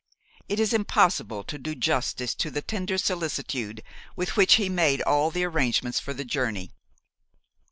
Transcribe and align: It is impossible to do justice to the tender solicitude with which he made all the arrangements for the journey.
It 0.49 0.59
is 0.59 0.73
impossible 0.73 1.43
to 1.43 1.59
do 1.59 1.75
justice 1.75 2.33
to 2.33 2.49
the 2.49 2.63
tender 2.63 2.97
solicitude 2.97 3.83
with 4.15 4.35
which 4.35 4.55
he 4.55 4.67
made 4.67 5.03
all 5.03 5.29
the 5.29 5.43
arrangements 5.43 5.99
for 5.99 6.11
the 6.15 6.25
journey. 6.25 6.71